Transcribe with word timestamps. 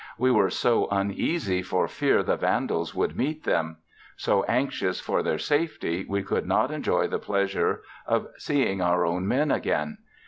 We 0.17 0.31
were 0.31 0.49
so 0.49 0.87
uneasy 0.89 1.61
for 1.61 1.87
fear 1.87 2.23
the 2.23 2.35
vandals 2.35 2.95
would 2.95 3.15
meet 3.15 3.43
them; 3.43 3.77
so 4.17 4.41
anxious 4.45 4.99
for 4.99 5.21
their 5.21 5.37
safety, 5.37 6.07
we 6.09 6.23
could 6.23 6.47
not 6.47 6.71
enjoy 6.71 7.05
the 7.05 7.19
pleasure 7.19 7.83
of 8.07 8.25
seeing 8.39 8.81
our 8.81 9.05
own 9.05 9.27
men 9.27 9.51
again. 9.51 9.99